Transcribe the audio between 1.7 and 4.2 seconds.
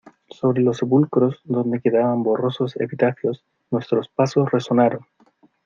quedaban borrosos epitafios, nuestros